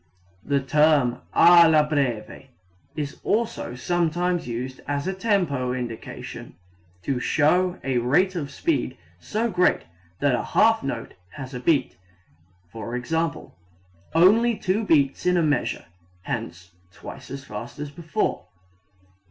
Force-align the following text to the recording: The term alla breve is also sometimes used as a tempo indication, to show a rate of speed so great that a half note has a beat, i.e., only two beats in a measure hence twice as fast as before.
The 0.43 0.59
term 0.61 1.21
alla 1.35 1.83
breve 1.83 2.47
is 2.95 3.19
also 3.23 3.75
sometimes 3.75 4.47
used 4.47 4.81
as 4.87 5.05
a 5.05 5.13
tempo 5.13 5.73
indication, 5.73 6.55
to 7.03 7.19
show 7.19 7.79
a 7.83 7.99
rate 7.99 8.33
of 8.35 8.49
speed 8.49 8.97
so 9.19 9.51
great 9.51 9.81
that 10.19 10.33
a 10.33 10.41
half 10.43 10.81
note 10.81 11.13
has 11.35 11.53
a 11.53 11.59
beat, 11.59 11.97
i.e., 12.73 13.49
only 14.15 14.55
two 14.57 14.83
beats 14.83 15.27
in 15.27 15.37
a 15.37 15.43
measure 15.43 15.85
hence 16.23 16.71
twice 16.91 17.29
as 17.29 17.43
fast 17.43 17.77
as 17.77 17.91
before. 17.91 18.45